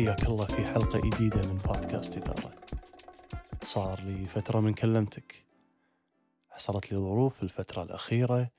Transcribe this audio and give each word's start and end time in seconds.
حياك 0.00 0.26
الله 0.26 0.46
في 0.46 0.64
حلقة 0.64 1.00
جديدة 1.00 1.52
من 1.52 1.58
بودكاست 1.58 2.16
إثارة. 2.16 2.54
صار 3.62 4.00
لي 4.00 4.26
فترة 4.26 4.60
من 4.60 4.74
كلمتك. 4.74 5.46
حصلت 6.48 6.92
لي 6.92 6.98
ظروف 6.98 7.36
في 7.36 7.42
الفترة 7.42 7.82
الأخيرة. 7.82 8.50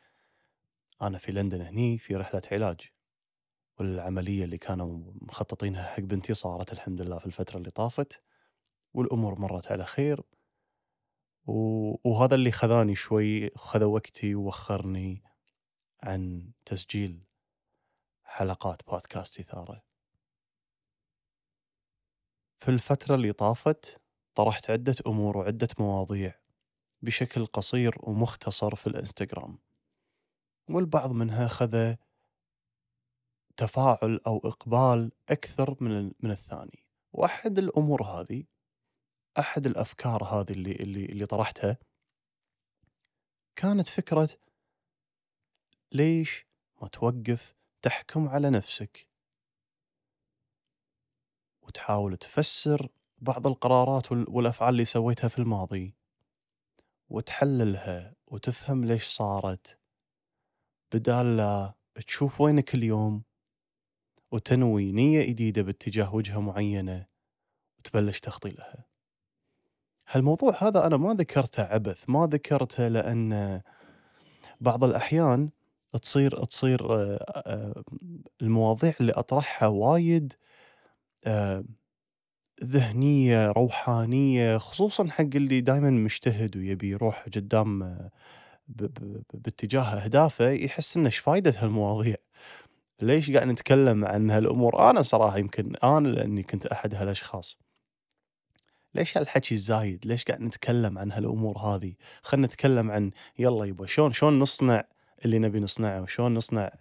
أنا 1.02 1.18
في 1.18 1.32
لندن 1.32 1.62
هني 1.62 1.98
في 1.98 2.16
رحلة 2.16 2.42
علاج. 2.52 2.82
والعملية 3.80 4.44
اللي 4.44 4.58
كانوا 4.58 5.14
مخططينها 5.22 5.84
حق 5.84 6.00
بنتي 6.00 6.34
صارت 6.34 6.74
الحمد 6.74 7.02
لله 7.02 7.20
في 7.20 7.26
الفترة 7.26 7.58
اللي 7.58 7.72
طافت. 7.72 8.24
والأمور 8.94 9.40
مرت 9.40 9.72
على 9.72 9.86
خير. 9.86 10.24
وهذا 12.04 12.36
اللي 12.36 12.52
خذاني 12.52 12.96
شوي 12.96 13.50
خذ 13.50 13.84
وقتي 13.84 14.36
ووخرني 14.36 15.24
عن 16.04 16.52
تسجيل 16.66 17.24
حلقات 18.24 18.82
بودكاست 18.88 19.40
إثارة. 19.40 19.91
في 22.62 22.72
الفترة 22.72 23.16
اللي 23.16 23.34
طافت 23.34 24.02
طرحت 24.36 24.70
عدة 24.70 24.96
أمور 25.08 25.38
وعدة 25.38 25.68
مواضيع 25.80 26.36
بشكل 27.02 27.46
قصير 27.46 27.96
ومختصر 28.00 28.76
في 28.76 28.88
الإنستغرام 28.88 29.58
والبعض 30.70 31.12
منها 31.12 31.48
خذ 31.48 31.96
تفاعل 33.58 34.20
أو 34.28 34.38
إقبال 34.38 35.12
أكثر 35.30 35.78
من 35.84 36.12
من 36.20 36.32
الثاني 36.32 36.86
وأحد 37.14 37.58
الأمور 37.58 38.04
هذه 38.04 38.44
أحد 39.40 39.68
الأفكار 39.68 40.24
هذه 40.24 40.52
اللي 40.52 40.72
اللي 40.72 41.06
اللي 41.06 41.26
طرحتها 41.26 41.78
كانت 43.56 43.88
فكرة 43.88 44.30
ليش 45.92 46.46
ما 46.82 46.88
توقف 46.88 47.56
تحكم 47.82 48.28
على 48.28 48.50
نفسك؟ 48.50 49.11
وتحاول 51.72 52.18
تفسر 52.18 52.88
بعض 53.18 53.48
القرارات 53.48 54.12
والأفعال 54.12 54.74
اللي 54.74 54.86
سويتها 54.86 55.28
في 55.28 55.40
الماضي 55.40 55.96
وتحللها 57.10 58.16
وتفهم 58.28 58.86
ليش 58.86 59.08
صارت. 59.08 59.80
بدال 60.94 61.38
لا 61.38 61.74
تشوف 62.08 62.42
وينك 62.42 62.76
اليوم 62.76 63.24
وتنوي 64.32 64.92
نية 64.92 65.26
جديدة 65.26 65.62
باتجاه 65.62 66.16
وجهة 66.16 66.40
معينة 66.40 67.06
وتبلش 67.80 68.20
تخطي 68.20 68.52
لها 68.52 68.86
هالموضوع 70.08 70.64
هذا 70.64 70.86
أنا 70.86 70.98
ما 70.98 71.14
ذكرته 71.14 71.64
عبث 71.64 72.04
ما 72.08 72.28
ذكرته 72.32 72.88
لأن 72.88 73.62
بعض 74.62 74.84
الأحيان 74.84 75.50
تصير 76.02 76.44
تصير 76.44 76.94
آه، 76.94 77.16
آه، 77.46 77.84
المواضيع 78.42 78.94
اللي 79.02 79.12
أطرحها 79.12 79.68
وايد 79.68 80.34
ذهنية 82.64 83.52
روحانية 83.52 84.58
خصوصا 84.58 85.10
حق 85.10 85.36
اللي 85.36 85.62
دائما 85.62 85.90
مجتهد 85.90 86.58
ويبي 86.58 86.90
يروح 86.90 87.26
قدام 87.36 87.84
آه، 87.84 88.12
باتجاه 89.34 89.82
أهدافه 89.84 90.50
يحس 90.50 90.98
إنه 90.98 91.06
إيش 91.06 91.18
فايدة 91.18 91.54
هالمواضيع؟ 91.58 92.16
ليش 93.02 93.32
قاعد 93.32 93.48
نتكلم 93.48 94.06
عن 94.06 94.32
هالأمور؟ 94.32 94.90
أنا 94.90 95.02
صراحة 95.02 95.38
يمكن 95.38 95.76
أنا 95.76 96.08
لأني 96.08 96.44
كنت 96.44 96.66
أحد 96.66 96.96
هالأشخاص. 96.96 97.58
ليش 98.96 99.18
هالحكي 99.18 99.56
الزايد؟ 99.56 100.06
ليش 100.08 100.24
قاعد 100.24 100.42
نتكلم 100.42 100.98
عن 100.98 101.12
هالأمور 101.12 101.58
هذه؟ 101.58 101.94
خلينا 102.24 102.48
نتكلم 102.48 102.92
عن 102.92 103.12
يلا 103.40 103.66
يبا 103.66 103.86
شلون 103.86 104.14
شلون 104.14 104.40
نصنع 104.40 104.84
اللي 105.26 105.40
نبي 105.40 105.60
نصنعه 105.60 106.02
وشلون 106.02 106.34
نصنع 106.34 106.72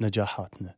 نجاحاتنا. 0.00 0.74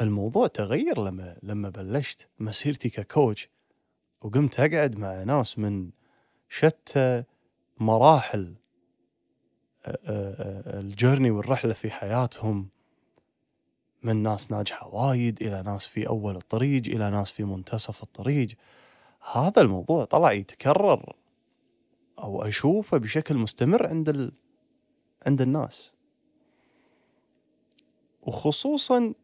الموضوع 0.00 0.46
تغير 0.46 1.00
لما 1.00 1.38
لما 1.42 1.68
بلشت 1.68 2.28
مسيرتي 2.38 2.90
ككوتش 2.90 3.48
وقمت 4.22 4.60
أقعد 4.60 4.98
مع 4.98 5.22
ناس 5.22 5.58
من 5.58 5.90
شتى 6.48 7.24
مراحل 7.78 8.54
الجيرني 9.86 11.30
والرحلة 11.30 11.72
في 11.72 11.90
حياتهم. 11.90 12.68
من 14.02 14.22
ناس 14.22 14.50
ناجحة 14.52 14.88
وايد 14.94 15.42
إلى 15.42 15.62
ناس 15.62 15.86
في 15.86 16.08
أول 16.08 16.36
الطريق 16.36 16.82
إلى 16.86 17.10
ناس 17.10 17.30
في 17.30 17.44
منتصف 17.44 18.02
الطريق. 18.02 18.48
هذا 19.32 19.62
الموضوع 19.62 20.04
طلع 20.04 20.32
يتكرر 20.32 21.16
أو 22.18 22.42
أشوفه 22.42 22.98
بشكل 22.98 23.36
مستمر 23.36 23.86
عند 23.86 24.08
ال... 24.08 24.32
عند 25.26 25.40
الناس. 25.40 25.92
وخصوصا 28.22 29.14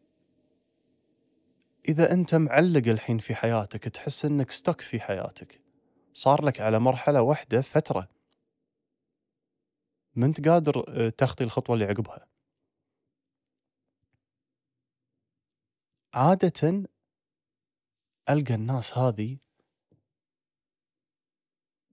إذا 1.87 2.13
أنت 2.13 2.35
معلق 2.35 2.87
الحين 2.87 3.17
في 3.17 3.35
حياتك 3.35 3.83
تحس 3.83 4.25
إنك 4.25 4.51
ستك 4.51 4.81
في 4.81 4.99
حياتك. 4.99 5.61
صار 6.13 6.45
لك 6.45 6.61
على 6.61 6.79
مرحلة 6.79 7.21
واحدة 7.21 7.61
فترة. 7.61 8.09
ما 10.15 10.25
أنت 10.25 10.47
قادر 10.49 10.83
آه، 10.89 11.09
تخطي 11.09 11.43
الخطوة 11.43 11.73
اللي 11.73 11.85
عقبها. 11.85 12.27
عادة 16.13 16.87
ألقى 18.29 18.53
الناس 18.53 18.97
هذه 18.97 19.37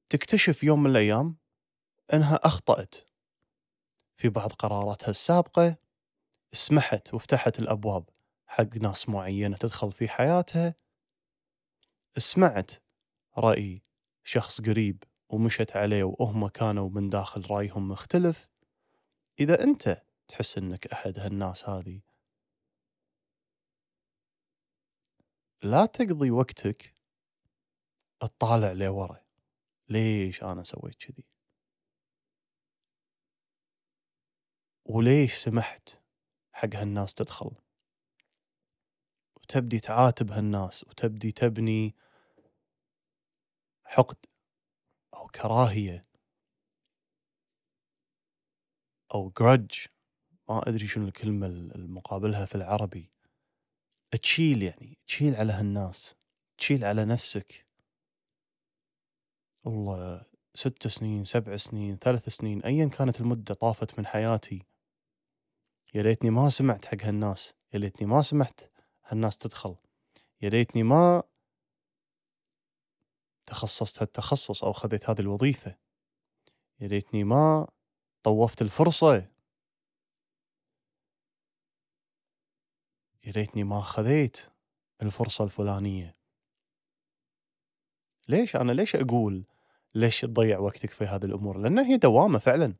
تكتشف 0.09 0.65
يوم 0.65 0.83
من 0.83 0.91
الأيام 0.91 1.37
إنها 2.15 2.37
أخطأت 2.37 2.95
في 4.17 4.29
بعض 4.29 4.53
قراراتها 4.53 5.11
السابقة 5.11 5.77
سمحت 6.53 7.15
وفتحت 7.15 7.59
الأبواب. 7.59 8.09
حق 8.55 8.77
ناس 8.77 9.09
معينة 9.09 9.57
تدخل 9.57 9.93
في 9.93 10.09
حياتها. 10.09 10.75
سمعت 12.17 12.71
رأي 13.39 13.83
شخص 14.25 14.61
قريب 14.61 15.05
ومشت 15.29 15.77
عليه 15.77 16.05
وهم 16.05 16.49
كانوا 16.49 16.91
من 16.91 17.11
داخل 17.11 17.51
رأيهم 17.51 17.89
مختلف. 17.89 18.49
إذا 19.41 19.63
أنت 19.63 20.03
تحس 20.29 20.59
أنك 20.59 20.87
أحد 20.87 21.19
هالناس 21.19 21.69
هذه 21.69 22.01
لا 25.63 25.87
تقضي 25.87 26.31
وقتك 26.31 26.95
تطالع 28.21 28.73
لورا 28.73 29.21
ليش 29.89 30.43
أنا 30.43 30.65
سويت 30.65 30.95
كذي؟ 30.95 31.25
وليش 34.85 35.35
سمحت 35.35 35.89
حق 36.53 36.75
هالناس 36.75 37.15
تدخل؟ 37.15 37.64
وتبدي 39.45 39.81
تعاتب 39.81 40.31
هالناس 40.31 40.85
وتبدي 40.85 41.33
تبني 41.33 41.95
حقد 43.85 44.17
أو 45.15 45.27
كراهية 45.27 46.05
أو 49.15 49.33
جرج 49.39 49.87
ما 50.49 50.69
أدري 50.69 50.87
شنو 50.87 51.09
الكلمة 51.09 51.47
المقابلها 51.47 52.47
في 52.47 52.55
العربي. 52.55 53.11
تشيل 54.23 54.63
يعني 54.63 54.99
تشيل 55.07 55.35
على 55.35 55.53
هالناس 55.53 56.15
تشيل 56.59 56.85
على 56.85 57.05
نفسك. 57.05 57.67
والله 59.65 60.27
ست 60.55 60.89
سنين 60.89 61.25
سبع 61.25 61.57
سنين 61.57 61.97
ثلاث 61.97 62.29
سنين 62.29 62.63
ايا 62.63 62.89
كانت 62.89 63.21
المدة 63.21 63.55
طافت 63.55 63.99
من 63.99 64.07
حياتي 64.07 64.67
يا 65.95 66.03
ليتني 66.03 66.31
ما 66.31 66.49
سمعت 66.49 66.85
حق 66.85 67.03
هالناس 67.03 67.55
يا 67.75 67.79
ليتني 67.79 68.07
ما 68.07 68.23
سمحت 68.23 68.74
هالناس 69.07 69.39
تدخل. 69.39 69.77
يا 70.43 70.49
ليتني 70.49 70.83
ما 70.83 71.23
تخصصت 73.47 74.03
هالتخصص 74.03 74.65
أو 74.65 74.73
خذيت 74.73 75.11
هذه 75.11 75.21
الوظيفة. 75.21 75.77
يا 76.81 76.89
ليتني 76.89 77.25
ما 77.25 77.69
طوفت 78.23 78.63
الفرصة. 78.63 79.15
يا 83.25 83.33
ليتني 83.33 83.65
ما 83.65 83.81
خذيت 83.81 84.41
الفرصة 85.03 85.45
الفلانية. 85.45 86.17
ليش 88.29 88.57
أنا 88.57 88.73
ليش 88.73 88.97
أقول 88.97 89.45
ليش 89.95 90.21
تضيع 90.21 90.59
وقتك 90.59 90.91
في 90.91 91.05
هذه 91.05 91.25
الأمور؟ 91.25 91.59
لأن 91.59 91.79
هي 91.79 91.97
دوامة 91.97 92.39
فعلا. 92.39 92.75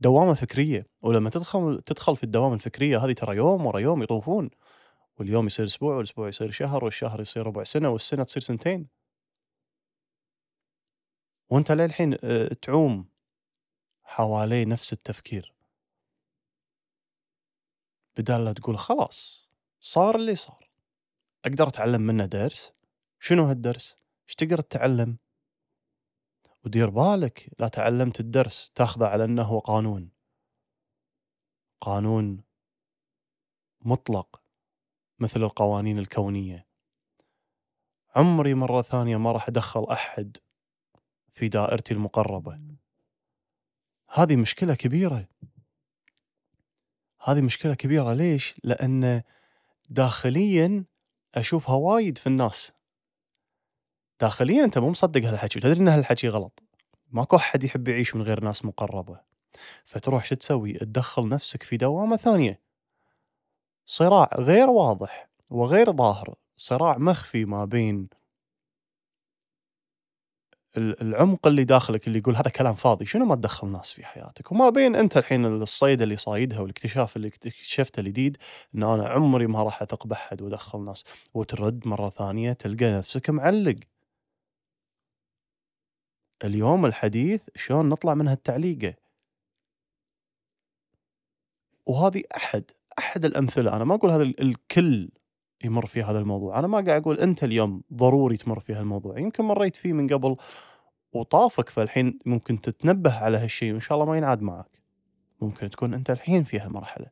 دوامة 0.00 0.34
فكرية. 0.34 0.86
ولما 1.02 1.30
تدخل 1.30 1.82
تدخل 1.86 2.16
في 2.16 2.24
الدوامة 2.24 2.54
الفكرية 2.54 2.98
هذه 3.04 3.12
ترى 3.12 3.36
يوم 3.36 3.66
ورا 3.66 3.78
يوم 3.78 4.02
يطوفون. 4.02 4.50
واليوم 5.18 5.46
يصير 5.46 5.66
أسبوع 5.66 5.96
والأسبوع 5.96 6.28
يصير 6.28 6.50
شهر 6.50 6.84
والشهر 6.84 7.20
يصير 7.20 7.46
ربع 7.46 7.64
سنة 7.64 7.88
والسنة 7.88 8.24
تصير 8.24 8.42
سنتين. 8.42 8.88
وأنت 11.50 11.72
للحين 11.72 12.16
آه، 12.24 12.48
تعوم 12.62 13.08
حوالي 14.02 14.64
نفس 14.64 14.92
التفكير. 14.92 15.54
بدال 18.16 18.44
لا 18.44 18.52
تقول 18.52 18.78
خلاص 18.78 19.48
صار 19.80 20.16
اللي 20.16 20.34
صار. 20.34 20.70
أقدر 21.44 21.68
أتعلم 21.68 22.00
منه 22.00 22.26
درس؟ 22.26 22.72
شنو 23.20 23.44
هالدرس؟ 23.44 23.96
إيش 24.28 24.34
تقدر 24.34 24.60
تتعلم؟ 24.60 25.18
ودير 26.64 26.90
بالك 26.90 27.50
لا 27.58 27.68
تعلمت 27.68 28.20
الدرس 28.20 28.70
تأخذه 28.74 29.06
على 29.06 29.24
أنه 29.24 29.60
قانون. 29.60 30.10
قانون 31.80 32.44
مطلق. 33.80 34.47
مثل 35.20 35.42
القوانين 35.42 35.98
الكونية. 35.98 36.66
عمري 38.16 38.54
مرة 38.54 38.82
ثانية 38.82 39.16
ما 39.16 39.32
راح 39.32 39.48
أدخل 39.48 39.84
أحد 39.84 40.36
في 41.32 41.48
دائرتي 41.48 41.94
المقربة. 41.94 42.60
هذه 44.08 44.36
مشكلة 44.36 44.74
كبيرة. 44.74 45.28
هذه 47.22 47.40
مشكلة 47.40 47.74
كبيرة. 47.74 48.12
ليش؟ 48.12 48.60
لأن 48.64 49.22
داخليا 49.88 50.84
أشوفها 51.34 51.74
وايد 51.74 52.18
في 52.18 52.26
الناس. 52.26 52.72
داخليا 54.20 54.64
أنت 54.64 54.78
مو 54.78 54.90
مصدق 54.90 55.24
هالحكي 55.24 55.58
وتدري 55.58 55.80
إن 55.80 55.88
هالحكي 55.88 56.28
غلط. 56.28 56.62
ماكو 57.10 57.36
أحد 57.36 57.64
يحب 57.64 57.88
يعيش 57.88 58.14
من 58.14 58.22
غير 58.22 58.44
ناس 58.44 58.64
مقربة. 58.64 59.20
فتروح 59.84 60.24
شو 60.24 60.34
تسوي؟ 60.34 60.72
تدخل 60.72 61.28
نفسك 61.28 61.62
في 61.62 61.76
دوامة 61.76 62.16
ثانية. 62.16 62.67
صراع 63.88 64.30
غير 64.38 64.70
واضح 64.70 65.28
وغير 65.50 65.92
ظاهر 65.92 66.34
صراع 66.56 66.98
مخفي 66.98 67.44
ما 67.44 67.64
بين 67.64 68.08
العمق 70.76 71.46
اللي 71.46 71.64
داخلك 71.64 72.06
اللي 72.06 72.18
يقول 72.18 72.36
هذا 72.36 72.50
كلام 72.50 72.74
فاضي 72.74 73.06
شنو 73.06 73.24
ما 73.24 73.34
تدخل 73.34 73.68
ناس 73.68 73.92
في 73.92 74.04
حياتك؟ 74.06 74.52
وما 74.52 74.70
بين 74.70 74.96
أنت 74.96 75.16
الحين 75.16 75.46
الصيد 75.46 76.02
اللي 76.02 76.16
صايدها 76.16 76.60
والاكتشاف 76.60 77.16
اللي 77.16 77.28
اكتشفته 77.28 78.00
الجديد 78.00 78.36
إن 78.74 78.82
أنا 78.82 79.08
عمري 79.08 79.46
ما 79.46 79.62
راح 79.62 79.82
اثق 79.82 80.06
بحد 80.06 80.42
وأدخل 80.42 80.80
ناس 80.84 81.04
وترد 81.34 81.86
مرة 81.88 82.10
ثانية 82.10 82.52
تلقى 82.52 82.92
نفسك 82.92 83.30
معلق. 83.30 83.76
اليوم 86.44 86.86
الحديث 86.86 87.40
شلون 87.56 87.88
نطلع 87.88 88.14
من 88.14 88.28
هالتعليقة؟ 88.28 88.94
وهذه 91.86 92.22
أحد 92.36 92.70
أحد 92.98 93.24
الأمثلة. 93.24 93.76
أنا 93.76 93.84
ما 93.84 93.94
أقول 93.94 94.10
هذا 94.10 94.22
الكل 94.22 95.10
يمر 95.64 95.86
في 95.86 96.02
هذا 96.02 96.18
الموضوع. 96.18 96.58
أنا 96.58 96.66
ما 96.66 96.80
قاعد 96.80 97.02
أقول 97.02 97.18
أنت 97.20 97.44
اليوم 97.44 97.82
ضروري 97.94 98.36
تمر 98.36 98.60
في 98.60 98.72
هالموضوع. 98.72 99.18
يمكن 99.18 99.44
مريت 99.44 99.76
فيه 99.76 99.92
من 99.92 100.06
قبل 100.06 100.36
وطافك 101.12 101.68
فالحين 101.68 102.18
ممكن 102.26 102.60
تتنبه 102.60 103.14
على 103.18 103.38
هالشيء 103.38 103.72
وإن 103.72 103.80
شاء 103.80 103.98
الله 103.98 104.10
ما 104.10 104.16
ينعاد 104.16 104.42
معك. 104.42 104.82
ممكن 105.40 105.70
تكون 105.70 105.94
أنت 105.94 106.10
الحين 106.10 106.44
في 106.44 106.58
هالمرحلة. 106.60 107.10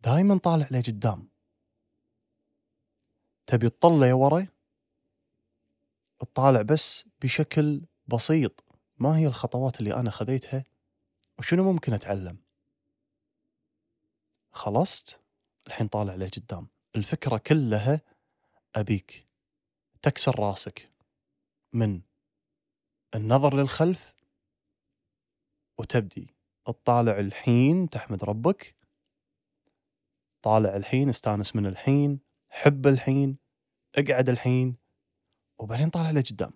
دائما 0.00 0.38
طالع 0.38 0.68
لقدام 0.70 1.28
تبي 3.46 3.68
تطلع 3.68 4.14
ورا؟ 4.14 4.46
تطالع 6.18 6.62
بس 6.62 7.04
بشكل 7.22 7.82
بسيط. 8.06 8.64
ما 8.98 9.18
هي 9.18 9.26
الخطوات 9.26 9.80
اللي 9.80 9.94
أنا 9.94 10.10
خذيتها؟ 10.10 10.64
وشنو 11.38 11.72
ممكن 11.72 11.92
أتعلم؟ 11.92 12.38
خلصت 14.52 15.20
الحين 15.66 15.88
طالع 15.88 16.14
لقدام 16.14 16.68
الفكرة 16.96 17.38
كلها 17.38 18.00
أبيك. 18.76 19.26
تكسر 20.02 20.40
راسك. 20.40 20.92
من 21.72 22.00
النظر 23.14 23.56
للخلف 23.56 24.14
وتبدي. 25.78 26.34
تطالع 26.64 27.18
الحين 27.18 27.90
تحمد 27.90 28.24
ربك. 28.24 28.76
طالع 30.42 30.76
الحين 30.76 31.08
استانس 31.08 31.56
من 31.56 31.66
الحين. 31.66 32.20
حب 32.50 32.86
الحين. 32.86 33.36
اقعد 33.94 34.28
الحين. 34.28 34.76
وبعدين 35.58 35.90
طالع 35.90 36.10
لقدام 36.10 36.52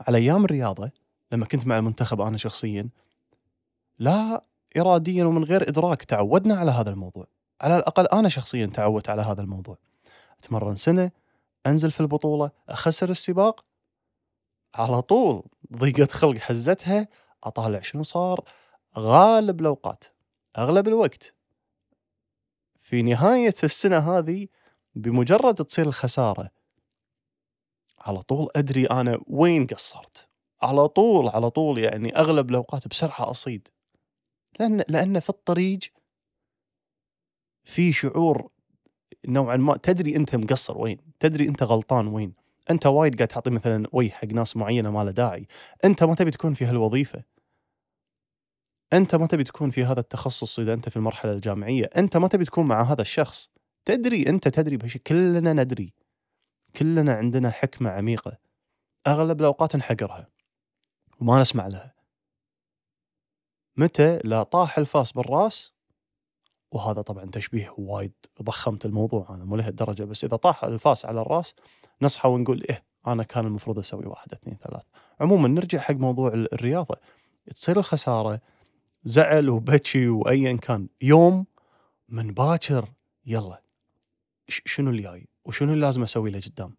على 0.00 0.18
أيام 0.18 0.44
الرياضة 0.44 0.90
لما 1.32 1.46
كنت 1.46 1.66
مع 1.66 1.78
المنتخب 1.78 2.20
أنا 2.20 2.36
شخصيا 2.38 2.88
لا 4.02 4.42
اراديا 4.76 5.24
ومن 5.24 5.44
غير 5.44 5.68
إدراك 5.68 6.04
تعودنا 6.04 6.54
على 6.54 6.70
هذا 6.70 6.90
الموضوع. 6.90 7.26
على 7.60 7.76
الأقل 7.76 8.06
أنا 8.06 8.28
شخصيا 8.28 8.66
تعودت 8.66 9.08
على 9.08 9.22
هذا 9.22 9.42
الموضوع. 9.42 9.78
أتمرن 10.38 10.76
سنة 10.76 11.10
أنزل 11.66 11.90
في 11.90 12.00
البطولة 12.00 12.50
أخسر 12.68 13.10
السباق. 13.10 13.64
على 14.74 15.02
طول 15.02 15.42
ضيقة 15.76 16.06
خلق 16.06 16.38
حزتها 16.38 17.08
أطالع 17.44 17.80
شنو 17.80 18.02
صار. 18.02 18.44
غالب 18.98 19.60
الأوقات 19.60 20.04
أغلب 20.58 20.88
الوقت. 20.88 21.34
في 22.80 23.02
نهاية 23.02 23.54
السنة 23.64 24.18
هذه 24.18 24.48
بمجرد 24.94 25.54
تصير 25.54 25.86
الخسارة 25.86 26.50
على 28.00 28.22
طول 28.22 28.48
أدري 28.56 28.86
أنا 28.86 29.18
وين 29.26 29.66
قصرت. 29.66 30.28
على 30.62 30.88
طول 30.88 31.28
على 31.28 31.50
طول 31.50 31.78
يعني 31.78 32.16
أغلب 32.16 32.50
الأوقات 32.50 32.88
بسرعة 32.88 33.30
أصيد. 33.30 33.68
لأن 34.62 34.84
لأن 34.88 35.20
في 35.20 35.30
الطريق 35.30 35.80
في 37.64 37.92
شعور 37.92 38.50
نوعا 39.28 39.56
ما 39.56 39.76
تدري 39.76 40.16
أنت 40.16 40.36
مقصر 40.36 40.78
وين 40.78 40.98
تدري 41.20 41.48
أنت 41.48 41.62
غلطان 41.62 42.06
وين. 42.06 42.34
أنت 42.70 42.86
وايد 42.86 43.16
قاعد 43.16 43.28
تعطي 43.28 43.50
مثلا 43.50 43.86
وي 43.92 44.10
حق 44.10 44.24
ناس 44.28 44.56
معينة 44.56 44.90
ما 44.90 45.04
له 45.04 45.10
داعي. 45.10 45.46
أنت 45.84 46.04
ما 46.04 46.14
تبي 46.14 46.30
تكون 46.30 46.54
في 46.54 46.64
هالوظيفة. 46.64 47.22
أنت 48.92 49.14
ما 49.14 49.26
تبي 49.26 49.44
تكون 49.44 49.70
في 49.70 49.84
هذا 49.84 50.00
التخصص 50.00 50.58
إذا 50.58 50.74
أنت 50.74 50.88
في 50.88 50.96
المرحلة 50.96 51.32
الجامعية. 51.32 51.84
أنت 51.96 52.16
ما 52.16 52.28
تبي 52.28 52.44
تكون 52.44 52.66
مع 52.66 52.82
هذا 52.82 53.02
الشخص. 53.02 53.50
تدري 53.84 54.28
أنت 54.28 54.48
تدري 54.48 54.76
بهالشيء 54.76 55.02
كلنا 55.06 55.52
ندري. 55.52 55.92
كلنا 56.76 57.14
عندنا 57.14 57.50
حكمة 57.50 57.90
عميقة. 57.90 58.38
أغلب 59.06 59.40
الأوقات 59.40 59.76
نحقرها 59.76 60.28
وما 61.20 61.40
نسمع 61.40 61.66
لها. 61.66 62.01
متى 63.76 64.18
لا 64.24 64.42
طاح 64.42 64.78
الفاس 64.78 65.12
بالراس؟ 65.12 65.72
وهذا 66.72 67.02
طبعا 67.02 67.30
تشبيه 67.30 67.74
وايد 67.78 68.12
ضخمت 68.42 68.86
الموضوع 68.86 69.26
أنا 69.30 69.44
مو 69.44 69.56
لهالدرجة 69.56 70.04
بس 70.04 70.24
إذا 70.24 70.36
طاح 70.36 70.64
الفاس 70.64 71.04
على 71.04 71.20
الراس 71.20 71.54
نصحى 72.02 72.28
ونقول 72.28 72.62
إيه 72.70 72.84
أنا 73.06 73.22
كان 73.22 73.46
المفروض 73.46 73.78
أسوي 73.78 74.06
واحد 74.06 74.32
اثنين 74.32 74.56
ثلاث. 74.56 74.82
عموما 75.20 75.48
نرجع 75.48 75.78
حق 75.78 75.94
موضوع 75.94 76.28
الرياضة. 76.34 76.96
تصير 77.54 77.78
الخسارة 77.78 78.40
زعل 79.04 79.48
وبكي 79.48 80.08
وايا 80.08 80.56
كان 80.56 80.88
يوم 81.02 81.46
من 82.08 82.34
باكر 82.34 82.92
يلا 83.26 83.62
شنو 84.48 84.90
اللي 84.90 85.02
جاي؟ 85.02 85.28
وشنو 85.44 85.72
اللي 85.72 85.86
لازم 85.86 86.02
أسوي 86.02 86.30
له 86.30 86.40
قدام؟ 86.40 86.76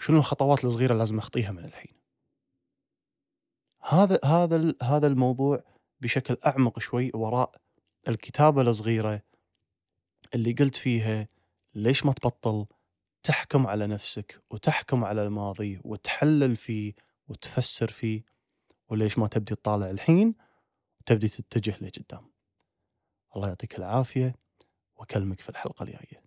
شنو 0.00 0.18
الخطوات 0.18 0.64
الصغيرة 0.64 0.94
لازم 0.94 1.18
أخطيها 1.18 1.50
من 1.52 1.64
الحين؟ 1.64 1.94
هذا 3.88 4.18
هذا 4.24 4.74
هذا 4.82 5.06
الموضوع 5.06 5.64
بشكل 6.00 6.36
أعمق 6.46 6.78
شوي 6.78 7.10
وراء 7.14 7.60
الكتابة 8.08 8.62
الصغيرة 8.62 9.22
اللي 10.34 10.52
قلت 10.52 10.76
فيها 10.76 11.28
ليش 11.74 12.06
ما 12.06 12.12
تبطل 12.12 12.66
تحكم 13.22 13.66
على 13.66 13.86
نفسك 13.86 14.42
وتحكم 14.50 15.04
على 15.04 15.22
الماضي 15.22 15.80
وتحلل 15.84 16.56
فيه 16.56 16.94
وتفسر 17.28 17.90
فيه 17.90 18.24
وليش 18.88 19.18
ما 19.18 19.28
تبدي 19.28 19.54
تطالع 19.54 19.90
الحين 19.90 20.34
وتبدي 21.00 21.28
تتجه 21.28 21.76
لقدام. 21.80 22.30
الله 23.36 23.48
يعطيك 23.48 23.78
العافية 23.78 24.34
وأكلمك 24.96 25.40
في 25.40 25.48
الحلقة 25.48 25.82
الجاية. 25.82 26.25